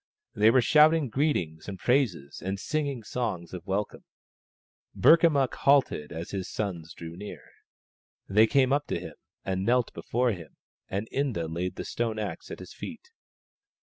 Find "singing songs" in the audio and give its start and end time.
2.59-3.53